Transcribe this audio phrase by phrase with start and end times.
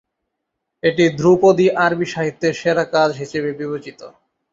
[0.83, 3.99] এটি ধ্রুপদী আরবী সাহিত্যের সেরা কাজ হিসাবে বিবেচিত।